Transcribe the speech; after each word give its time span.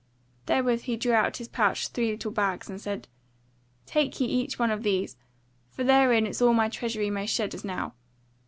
Therewith 0.47 0.85
he 0.85 0.97
drew 0.97 1.13
out 1.13 1.27
of 1.27 1.35
his 1.35 1.47
pouch 1.47 1.89
three 1.89 2.09
little 2.09 2.31
bags, 2.31 2.67
and 2.67 2.81
said; 2.81 3.07
"Take 3.85 4.19
ye 4.19 4.25
each 4.27 4.57
one 4.57 4.71
of 4.71 4.81
these; 4.81 5.15
for 5.69 5.83
therein 5.83 6.25
is 6.25 6.41
all 6.41 6.47
that 6.53 6.57
my 6.57 6.69
treasury 6.69 7.11
may 7.11 7.27
shed 7.27 7.53
as 7.53 7.63
now. 7.63 7.93